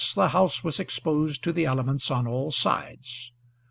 The 0.15 0.29
house 0.29 0.63
was 0.63 0.77
thus 0.77 0.79
exposed 0.79 1.43
to 1.43 1.53
the 1.53 1.65
elements 1.67 2.09
on 2.09 2.25
all 2.25 2.49
sides. 2.49 3.29